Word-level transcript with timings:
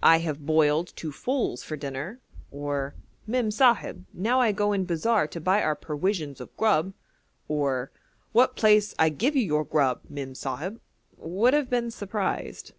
'I 0.00 0.18
have 0.18 0.46
boiled 0.46 0.92
two 0.94 1.10
foals 1.10 1.64
for 1.64 1.76
dinner,' 1.76 2.20
or 2.52 2.94
'Mem 3.26 3.50
Sahib, 3.50 4.06
now 4.14 4.40
I 4.40 4.52
go 4.52 4.72
in 4.72 4.84
bazaar 4.84 5.26
to 5.26 5.40
buy 5.40 5.60
our 5.60 5.74
perwisions 5.74 6.40
of 6.40 6.56
grub,' 6.56 6.94
or 7.48 7.90
'What 8.30 8.54
place 8.54 8.94
I 8.96 9.08
give 9.08 9.34
you 9.34 9.42
your 9.42 9.64
grub, 9.64 10.02
Mem 10.08 10.36
Sahib?' 10.36 10.80
would 11.18 11.52
have 11.52 11.68
been 11.68 11.90
surprised. 11.90 12.74